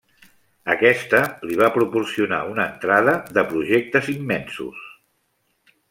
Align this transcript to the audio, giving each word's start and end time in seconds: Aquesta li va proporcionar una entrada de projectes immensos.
Aquesta 0.75 1.19
li 1.49 1.59
va 1.59 1.67
proporcionar 1.75 2.41
una 2.55 2.65
entrada 2.73 3.15
de 3.39 3.47
projectes 3.53 4.11
immensos. 4.19 4.83